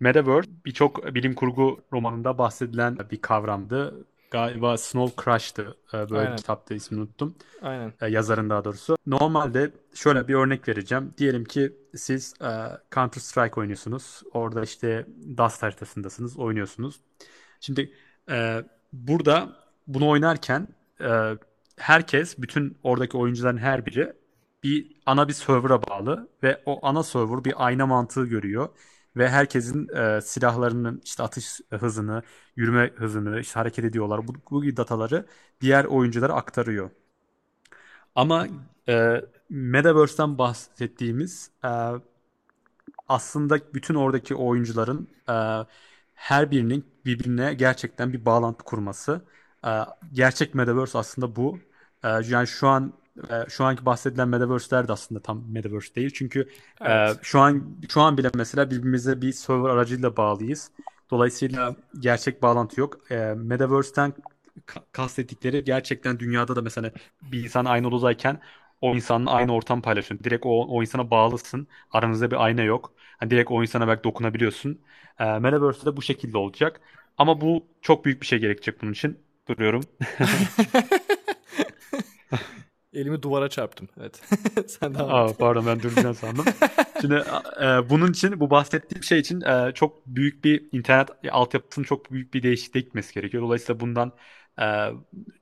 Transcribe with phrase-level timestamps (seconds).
[0.00, 4.06] Metaverse birçok bilim kurgu romanında bahsedilen bir kavramdı.
[4.30, 5.76] Galiba Snow Crush'tı.
[5.88, 6.32] Ee, Böyle Aynen.
[6.32, 7.34] bir kitapta ismini unuttum.
[7.62, 7.92] Aynen.
[8.00, 8.96] Ee, Yazarın daha doğrusu.
[9.06, 11.14] Normalde şöyle bir örnek vereceğim.
[11.18, 12.50] Diyelim ki siz e,
[12.94, 14.22] Counter Strike oynuyorsunuz.
[14.32, 17.00] Orada işte Dust haritasındasınız, oynuyorsunuz.
[17.60, 17.92] Şimdi
[18.30, 18.62] e,
[18.92, 19.56] burada
[19.86, 20.68] bunu oynarken
[21.00, 21.36] e,
[21.76, 24.12] herkes, bütün oradaki oyuncuların her biri
[24.62, 28.68] bir ana bir server'a bağlı ve o ana server bir ayna mantığı görüyor
[29.16, 32.22] ve herkesin e, silahlarının işte atış hızını,
[32.56, 34.28] yürüme hızını, işte hareket ediyorlar.
[34.28, 35.26] Bu, bu gibi dataları
[35.60, 36.90] diğer oyunculara aktarıyor.
[38.14, 38.46] Ama
[38.88, 41.68] e, Metaverse'den bahsettiğimiz e,
[43.08, 45.66] aslında bütün oradaki oyuncuların e,
[46.14, 49.24] her birinin birbirine gerçekten bir bağlantı kurması.
[49.66, 49.70] E,
[50.12, 51.58] gerçek Metaverse aslında bu.
[52.04, 52.92] E, yani şu an
[53.30, 56.10] e, şu anki bahsedilen Metaverse'ler de aslında tam Metaverse değil.
[56.14, 56.40] Çünkü
[56.84, 57.18] e, Evet.
[57.22, 60.70] şu an şu an bile mesela birbirimize bir server aracıyla bağlıyız.
[61.10, 63.10] Dolayısıyla gerçek bağlantı yok.
[63.10, 64.12] E, Metaverse'ten
[64.66, 68.40] ka- kastettikleri gerçekten dünyada da mesela bir insan aynı odadayken
[68.80, 70.24] o insanla aynı ortam paylaşıyorsun.
[70.24, 71.68] Direkt o, o insana bağlısın.
[71.90, 72.92] Aranızda bir ayna yok.
[73.18, 74.80] Hani direkt o insana belki dokunabiliyorsun.
[75.18, 76.80] E, Metaverse'de de bu şekilde olacak.
[77.18, 79.18] Ama bu çok büyük bir şey gerekecek bunun için.
[79.48, 79.82] Duruyorum.
[82.92, 83.88] Elimi duvara çarptım.
[84.00, 84.22] Evet.
[84.66, 86.44] Sen devam Aa, pardon ben duracağını sandım.
[87.00, 87.14] Şimdi
[87.60, 92.34] e, bunun için bu bahsettiğim şey için e, çok büyük bir internet altyapısının çok büyük
[92.34, 93.42] bir değişikliğe gitmesi gerekiyor.
[93.42, 94.12] Dolayısıyla bundan
[94.60, 94.64] e,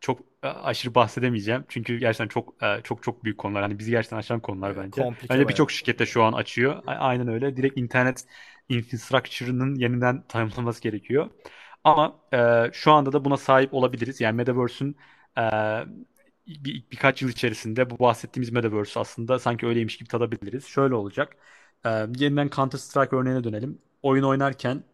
[0.01, 1.65] çok e, aşırı bahsedemeyeceğim.
[1.69, 3.63] Çünkü gerçekten çok e, çok çok büyük konular.
[3.63, 5.03] Hani bizi gerçekten aşan konular bence.
[5.03, 6.83] Komplike Bence birçok şirkette şu an açıyor.
[6.87, 7.57] A- Aynen öyle.
[7.57, 8.25] Direkt internet
[8.69, 11.31] infrastructure'ının yeniden tanımlanması gerekiyor.
[11.85, 14.21] Ama e, şu anda da buna sahip olabiliriz.
[14.21, 14.97] Yani Metaverse'ün
[15.39, 15.43] e,
[16.49, 20.67] bir, birkaç yıl içerisinde bu bahsettiğimiz Metaverse aslında sanki öyleymiş gibi tadabiliriz.
[20.67, 21.37] Şöyle olacak.
[21.87, 23.83] E, yeniden Counter Strike örneğine dönelim.
[24.03, 24.85] Oyun oynarken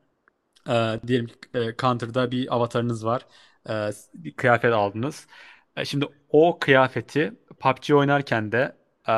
[0.69, 3.27] e, diyelim ki e, Counter'da bir avatarınız var.
[3.69, 5.27] E, bir kıyafet aldınız.
[5.77, 8.77] E, şimdi o kıyafeti PUBG oynarken de
[9.09, 9.13] e,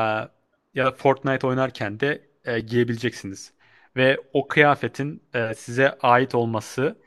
[0.74, 3.52] ya da Fortnite oynarken de e, giyebileceksiniz.
[3.96, 6.98] Ve o kıyafetin e, size ait olması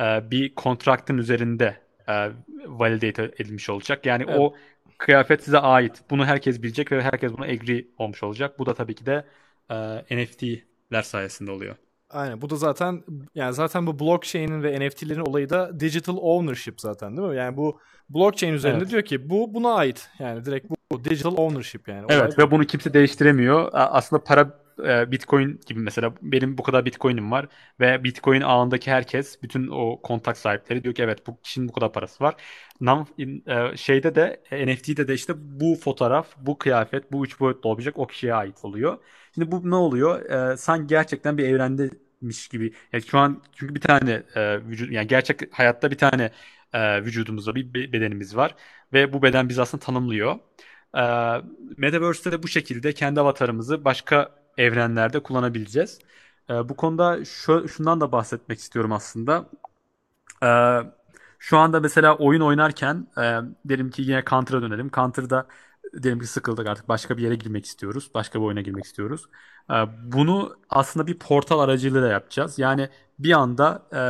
[0.00, 2.30] e, bir kontraktın üzerinde e,
[2.66, 4.06] validate edilmiş olacak.
[4.06, 4.38] Yani Evet.
[4.38, 4.54] o
[4.98, 6.02] kıyafet size ait.
[6.10, 8.58] Bunu herkes bilecek ve herkes buna agree olmuş olacak.
[8.58, 9.24] Bu da tabii ki de
[9.70, 11.76] e, NFT'ler sayesinde oluyor.
[12.10, 12.40] Aynen.
[12.40, 13.04] Bu da zaten
[13.34, 17.36] yani zaten bu blockchain'in ve NFT'lerin olayı da digital ownership zaten değil mi?
[17.36, 18.90] Yani bu blockchain üzerinde Evet.
[18.90, 20.10] diyor ki bu buna ait.
[20.18, 22.04] Yani direkt bu digital ownership yani.
[22.04, 23.68] Olay Evet ve bunu kimse değiştiremiyor.
[23.72, 27.46] Aslında para e, Bitcoin gibi mesela benim bu kadar Bitcoin'im var
[27.80, 31.92] ve Bitcoin ağındaki herkes bütün o kontak sahipleri diyor ki evet bu kişinin bu kadar
[31.92, 32.34] parası var.
[32.80, 33.06] Nam,
[33.46, 37.98] e, şeyde de e, NFT'de de işte bu fotoğraf, bu kıyafet, bu üç boyutlu olacak
[37.98, 38.98] o kişiye ait oluyor.
[39.34, 40.30] Şimdi bu ne oluyor?
[40.52, 42.72] E, sanki gerçekten bir evrendemiş gibi.
[42.92, 46.30] Yani şu an çünkü bir tane e, vücut yani gerçek hayatta bir tane
[46.72, 48.54] e, vücudumuz var, bir be- bedenimiz var
[48.92, 50.38] ve bu beden bizi aslında tanımlıyor.
[50.96, 51.00] Ee,
[51.76, 55.98] Metaverse'te de bu şekilde kendi avatarımızı başka evrenlerde kullanabileceğiz.
[56.50, 59.50] Ee, bu konuda şu, şundan da bahsetmek istiyorum aslında.
[60.42, 60.80] Ee,
[61.38, 64.90] şu anda mesela oyun oynarken e, diyelim ki yine Counter'a dönelim.
[64.90, 65.46] Counter'da
[66.02, 68.10] diyelim ki sıkıldık artık başka bir yere girmek istiyoruz.
[68.14, 69.26] Başka bir oyuna girmek istiyoruz.
[69.70, 72.58] Ee, bunu aslında bir portal aracılığıyla yapacağız.
[72.58, 74.02] Yani bir anda e,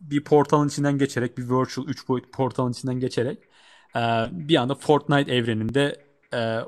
[0.00, 3.38] bir portalın içinden geçerek bir virtual 3 boyut portalın içinden geçerek
[3.96, 4.00] e,
[4.32, 6.58] bir anda Fortnite evreninde e,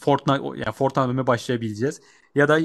[0.00, 2.00] Fortnite yani Fortnite oynamaya başlayabileceğiz.
[2.34, 2.58] Ya da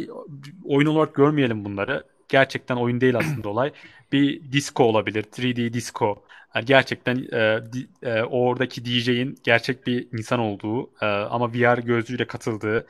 [0.65, 2.03] oyun olarak görmeyelim bunları.
[2.29, 3.71] Gerçekten oyun değil aslında olay.
[4.11, 5.23] Bir disco olabilir.
[5.23, 6.23] 3D disco.
[6.55, 7.61] Yani gerçekten e,
[8.01, 12.87] e, oradaki DJ'in gerçek bir insan olduğu e, ama VR gözlüğüyle katıldığı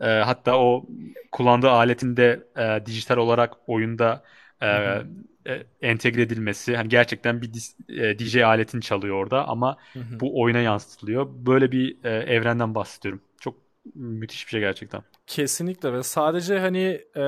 [0.00, 0.86] e, hatta o
[1.32, 4.24] kullandığı aletin de e, dijital olarak oyunda
[4.62, 5.02] e, Hı
[5.46, 6.76] e, entegre edilmesi.
[6.76, 7.76] Hani gerçekten bir dis-
[8.12, 10.20] e, DJ aletini çalıyor orada ama Hı hı.
[10.20, 11.26] bu oyuna yansıtılıyor.
[11.46, 13.22] Böyle bir e, evrenden bahsediyorum.
[13.40, 13.56] Çok
[13.94, 15.02] müthiş bir şey gerçekten.
[15.26, 17.22] Kesinlikle ve sadece hani e,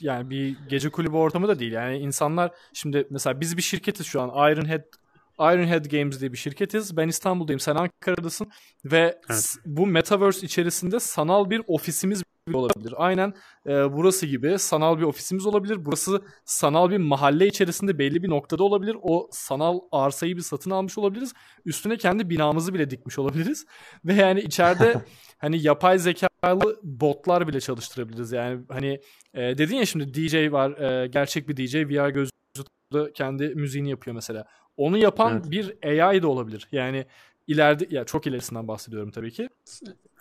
[0.00, 1.72] yani bir gece kulübü ortamı da değil.
[1.72, 4.84] Yani insanlar şimdi mesela biz bir şirketiz şu an Ironhead
[5.40, 6.96] Ironhead Games diye bir şirketiz.
[6.96, 8.50] Ben İstanbul'dayım, sen Ankara'dasın
[8.84, 9.54] ve Evet.
[9.66, 12.22] bu metaverse içerisinde sanal bir ofisimiz
[12.54, 12.94] olabilir.
[12.96, 13.34] Aynen
[13.66, 15.84] e, burası gibi sanal bir ofisimiz olabilir.
[15.84, 18.96] Burası sanal bir mahalle içerisinde belli bir noktada olabilir.
[19.02, 21.32] O sanal arsayı bir satın almış olabiliriz.
[21.64, 23.66] Üstüne kendi binamızı bile dikmiş olabiliriz.
[24.04, 24.94] Ve yani içeride
[25.38, 28.32] hani yapay zekalı botlar bile çalıştırabiliriz.
[28.32, 29.00] Yani hani
[29.34, 34.14] e, dedin ya şimdi DJ var, e, gerçek bir DJ VR gözlüğü kendi müziğini yapıyor
[34.14, 34.46] mesela.
[34.76, 35.50] Onu yapan Evet.
[35.50, 36.68] bir AI da olabilir.
[36.72, 37.06] Yani
[37.46, 39.48] ileride ya çok ilerisinden bahsediyorum tabii ki.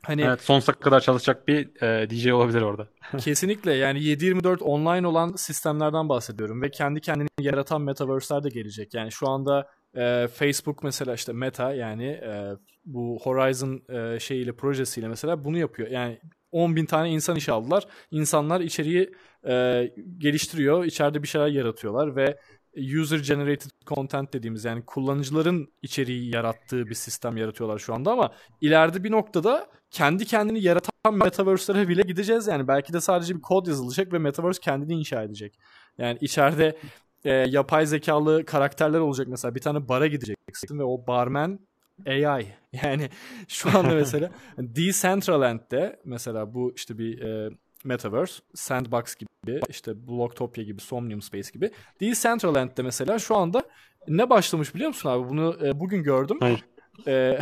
[0.01, 2.87] Hani Evet, sonsuza kadar çalışacak bir e, DJ olabilir orada.
[3.19, 8.93] Kesinlikle yani 7-24 online olan sistemlerden bahsediyorum ve kendi kendini yaratan metaverse'ler de gelecek.
[8.93, 12.51] Yani şu anda e, Facebook mesela işte Meta yani e,
[12.85, 15.89] bu Horizon e, şeyiyle projesiyle mesela bunu yapıyor.
[15.89, 16.19] Yani
[16.51, 17.87] 10 bin tane insan işe aldılar.
[18.11, 19.11] İnsanlar içeriği
[19.47, 19.85] e,
[20.17, 22.39] geliştiriyor, içeride bir şeyler yaratıyorlar ve
[22.77, 28.31] user generated content dediğimiz yani kullanıcıların içeriği yarattığı bir sistem yaratıyorlar şu anda ama
[28.61, 32.67] ileride bir noktada kendi kendini yaratan metaverse'lere bile gideceğiz yani.
[32.67, 35.59] Belki de sadece bir kod yazılacak ve metaverse kendini inşa edecek.
[35.97, 36.77] Yani içeride
[37.25, 39.55] e, yapay zekalı karakterler olacak mesela.
[39.55, 41.59] Bir tane bara gideceksin ve o barman
[42.07, 42.45] AI.
[42.83, 43.09] Yani
[43.47, 47.49] şu anda mesela Decentraland'de mesela bu işte bir e,
[47.83, 51.71] Metaverse, Sandbox gibi, işte Blocktopia gibi, Somnium Space gibi.
[52.01, 53.63] Decentraland'de mesela şu anda
[54.07, 55.29] ne başlamış biliyor musun abi?
[55.29, 56.37] Bunu e, bugün gördüm.
[56.39, 56.65] Hayır.
[57.07, 57.39] E,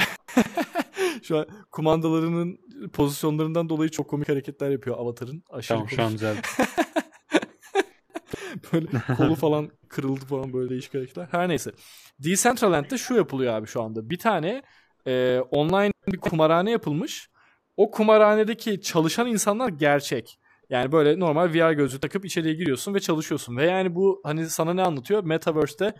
[1.24, 2.60] şu an kumandalarının
[2.94, 5.44] pozisyonlarından dolayı çok komik hareketler yapıyor Avatar'ın.
[5.50, 6.07] Aşırı Tamam şu komik.
[6.07, 6.38] an güzel.
[8.74, 8.88] böyle
[9.18, 11.28] kolu falan kırıldı falan böyle değişik hareketler.
[11.31, 11.72] Her neyse.
[12.19, 14.10] Decentraland'de şu yapılıyor abi şu anda.
[14.10, 14.63] Bir tane
[15.07, 17.30] e, online bir kumarhane yapılmış.
[17.78, 20.40] O kumarhanedeki çalışan insanlar gerçek.
[20.70, 23.58] Yani böyle normal VR gözlüğü takıp içeriye giriyorsun ve çalışıyorsun.
[23.58, 25.24] Ve yani bu hani sana ne anlatıyor?
[25.24, 25.94] Metaverse'te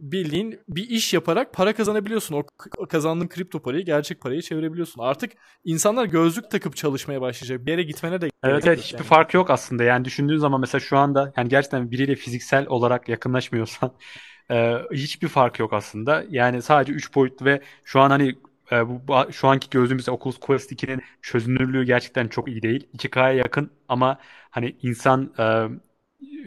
[0.00, 2.44] bildiğin bir iş yaparak para kazanabiliyorsun.
[2.78, 5.02] O kazandığın kripto parayı gerçek paraya çevirebiliyorsun.
[5.02, 5.32] Artık
[5.64, 7.66] insanlar gözlük takıp çalışmaya başlayacak.
[7.66, 9.06] Bir yere gitmene de Evet evet hiçbir yani.
[9.06, 9.84] fark yok aslında.
[9.84, 13.92] Yani düşündüğün zaman mesela şu anda yani gerçekten biriyle fiziksel olarak yakınlaşmıyorsan
[14.50, 16.24] e, hiçbir fark yok aslında.
[16.30, 18.34] Yani sadece 3 boyutlu ve şu an hani
[18.72, 22.88] e, bu, bu- şu anki gözlüğümüz Oculus Quest 2'nin çözünürlüğü gerçekten çok iyi değil.
[22.92, 24.18] 2K'ya yakın ama
[24.50, 25.68] hani insan e,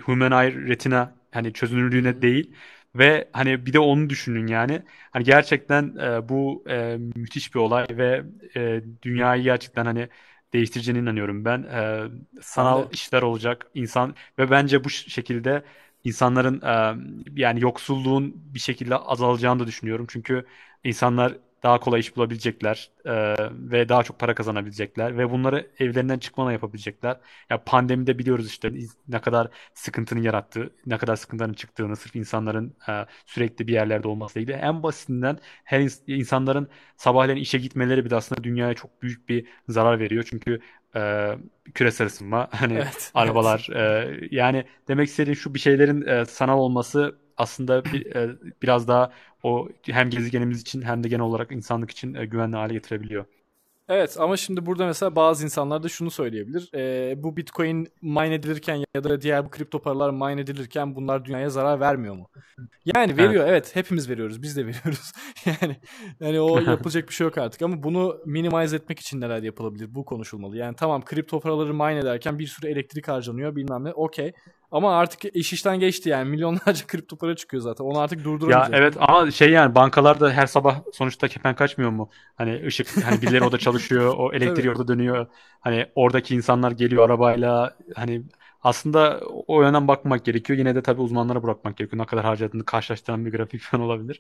[0.02, 2.56] Human Eye Retina hani çözünürlüğüne değil
[2.96, 4.82] ve hani bir de onu düşünün yani.
[5.12, 8.24] Hani gerçekten e, bu e, müthiş bir olay ve
[8.56, 10.10] e, dünyayı gerçekten hani
[10.54, 11.64] değiştireceğine inanıyorum ben.
[11.64, 12.02] E,
[12.42, 12.90] sanal de.
[12.92, 15.64] işler olacak insan ve bence bu şekilde
[16.04, 20.06] insanların e, yani yoksulluğun bir şekilde azalacağını da düşünüyorum.
[20.10, 20.46] Çünkü
[20.84, 23.12] insanlar daha kolay iş bulabilecekler e,
[23.52, 27.18] ve daha çok para kazanabilecekler ve bunları evlerinden çıkmadan yapabilecekler.
[27.50, 28.72] Ya pandemide biliyoruz işte
[29.08, 34.58] ne kadar sıkıntının yarattığı, ne kadar sıkıntıların çıktığını sırf insanların e, sürekli bir yerlerde olmasıyla.
[34.58, 36.68] En basitinden her ins- insanların
[36.98, 40.24] sabahleyin işe gitmeleri bile aslında dünyaya çok büyük bir zarar veriyor.
[40.30, 40.60] Çünkü
[40.96, 41.32] e,
[41.74, 43.36] küresel ısınma, hani Evet, evet.
[43.36, 48.88] arabalar, e, yani demek istediğim şu bir şeylerin e, sanal olması aslında bir, e, biraz
[48.88, 49.12] daha
[49.44, 53.26] o hem gezegenimiz için hem de genel olarak insanlık için e, güvenli hale getirebiliyor.
[53.90, 56.70] Evet ama şimdi burada mesela bazı insanlar da şunu söyleyebilir.
[56.76, 61.50] Ee, bu Bitcoin mine edilirken ya da diğer bu kripto paralar mine edilirken bunlar dünyaya
[61.50, 62.30] zarar vermiyor mu?
[62.86, 63.76] Yani veriyor evet.
[63.76, 65.12] hepimiz veriyoruz biz de veriyoruz.
[65.46, 65.78] yani
[66.20, 70.06] yani o yapılacak bir şey yok artık ama bunu minimize etmek için neler yapılabilir bu
[70.06, 70.58] konuşulmalı.
[70.58, 74.34] Yani tamam kripto paraları mine ederken bir sürü elektrik harcanıyor bilmem ne okey.
[74.74, 78.74] Ama artık iş işten geçti yani milyonlarca kripto para çıkıyor zaten onu artık Ya durduramayacak.
[78.74, 82.10] evet ama şey yani bankalarda her sabah sonuçta kepen kaçmıyor mu?
[82.36, 85.28] Hani ışık hani birileri orada çalışıyor, o elektriği orada dönüyor.
[85.62, 87.78] Hani oradaki insanlar geliyor arabayla.
[87.96, 88.24] Hani
[88.64, 90.60] aslında o yönden bakmak gerekiyor.
[90.60, 92.02] Yine de tabii uzmanlara bırakmak gerekiyor.
[92.02, 94.20] Ne kadar harcadığını karşılaştıran bir grafik falan olabilir.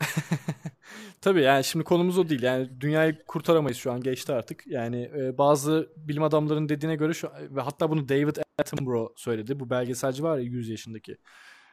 [1.21, 2.44] Tabii yani şimdi konumuz o değil.
[2.44, 4.67] Yani dünyayı kurtaramayız şu an geçti artık.
[4.67, 9.59] Yani e, bazı bilim adamlarının dediğine göre şu ve hatta bunu David Attenborough söyledi.
[9.59, 11.17] Bu belgeselci var ya 100 yaşındaki.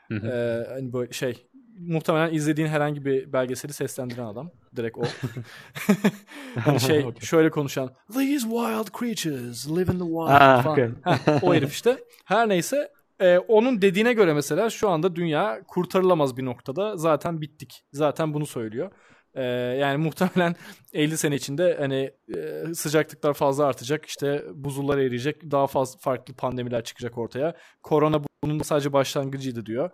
[0.08, 0.26] Hı hı.
[0.28, 1.46] E, hani böyle şey
[1.78, 4.50] muhtemelen izlediğin herhangi bir belgeseli seslendiren adam.
[4.76, 5.02] Direkt o.
[6.60, 7.20] hani şey Okey.
[7.20, 10.72] şöyle konuşan These wild creatures live in the wild Ha, falan.
[10.72, 10.88] okey.
[11.04, 11.98] Heh, o herif işte.
[12.24, 16.96] Her neyse e, onun dediğine göre mesela şu anda dünya kurtarılamaz bir noktada.
[16.96, 17.82] Zaten bittik.
[17.92, 18.90] Zaten bunu söylüyor.
[19.34, 19.42] E,
[19.80, 20.56] yani muhtemelen
[20.92, 24.06] 50 sene içinde hani e, sıcaklıklar fazla artacak.
[24.06, 25.50] İşte buzullar eriyecek.
[25.50, 27.54] Daha fazla farklı pandemiler çıkacak ortaya.
[27.82, 29.90] Korona bunun sadece başlangıcıydı diyor.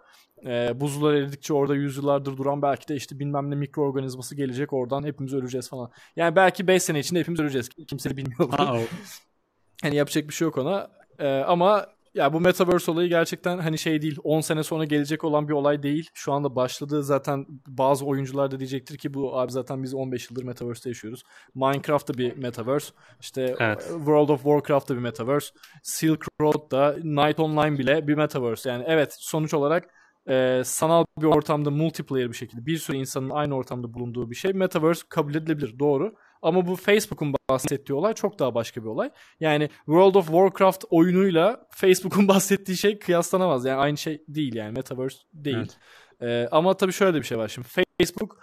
[0.47, 5.35] E, buzullar eridikçe orada yüzyıllardır duran belki de işte bilmem ne mikroorganizması gelecek oradan hepimiz
[5.35, 5.91] öleceğiz falan.
[6.17, 7.69] Yani belki 5 sene içinde hepimiz öleceğiz.
[7.89, 8.39] Kimse bilmiyor.
[8.39, 8.73] bunu.
[8.73, 8.81] O-
[9.83, 10.91] Hani yapacak bir şey yok ona.
[11.19, 14.19] Ee, ama ya bu Metaverse olayı gerçekten hani şey değil.
[14.25, 16.11] 10 sene sonra gelecek olan bir olay değil.
[16.15, 17.03] Şu anda başladı.
[17.03, 21.23] Zaten bazı oyuncular da diyecektir ki bu abi zaten biz 15 yıldır Metaverse'te yaşıyoruz.
[21.55, 22.93] Minecraft da bir Metaverse.
[23.21, 23.87] İşte Evet.
[23.89, 25.55] World of Warcraft da bir Metaverse.
[25.83, 28.71] Silk Road da Night Online bile bir Metaverse.
[28.71, 29.91] Yani evet sonuç olarak
[30.29, 34.53] e, sanal bir ortamda multiplayer bir şekilde bir sürü insanın aynı ortamda bulunduğu bir şey.
[34.53, 36.15] Metaverse kabul edilebilir doğru.
[36.43, 39.11] Ama bu Facebook'un bahsettiği olay çok daha başka bir olay.
[39.41, 43.65] Yani World of Warcraft oyunuyla Facebook'un bahsettiği şey kıyaslanamaz.
[43.65, 45.57] Yani aynı şey değil yani Metaverse değil.
[45.57, 45.77] Evet.
[46.21, 47.69] Ee, ama tabii şöyle de bir şey var şimdi.
[48.01, 48.39] Facebook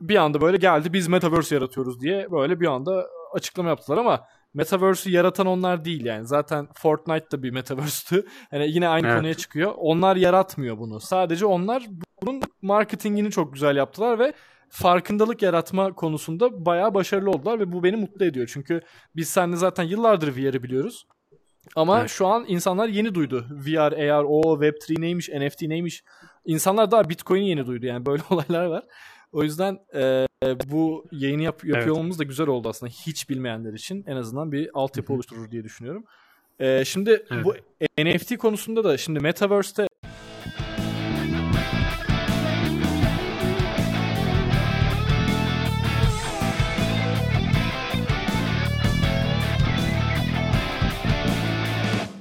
[0.00, 5.12] bir anda böyle geldi biz Metaverse yaratıyoruz diye böyle bir anda açıklama yaptılar ama Metaverse'ü
[5.12, 6.26] yaratan onlar değil yani.
[6.26, 8.26] Zaten Fortnite da bir Metaverse'tü.
[8.52, 9.16] Yani yine aynı Evet.
[9.16, 9.72] konuya çıkıyor.
[9.76, 11.00] Onlar yaratmıyor bunu.
[11.00, 11.86] Sadece onlar
[12.22, 14.32] bunun marketingini çok güzel yaptılar ve
[14.68, 18.50] farkındalık yaratma konusunda bayağı başarılı oldular ve bu beni mutlu ediyor.
[18.52, 18.80] Çünkü
[19.16, 21.06] biz seninle zaten yıllardır VR'ı biliyoruz.
[21.76, 22.10] Ama Evet.
[22.10, 23.46] şu an insanlar yeni duydu.
[23.50, 26.04] VR, AR, o Web3 neymiş, NFT neymiş.
[26.44, 28.84] İnsanlar daha Bitcoin'i yeni duydu yani böyle olaylar var.
[29.32, 30.26] O yüzden e,
[30.70, 31.90] bu yayını yap, yapıyor Evet.
[31.90, 32.92] olmamız da güzel oldu aslında.
[33.06, 36.04] Hiç bilmeyenler için en azından bir altyapı oluşturur diye düşünüyorum.
[36.58, 37.44] E, şimdi Evet.
[37.44, 37.54] bu
[37.98, 39.86] NFT konusunda da şimdi Metaverse'te